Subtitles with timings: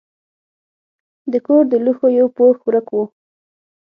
[1.31, 2.97] د کور د لوښو یو پوښ ورک و.